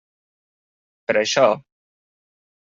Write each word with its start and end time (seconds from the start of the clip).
Per 1.11 1.17
això. 1.23 1.45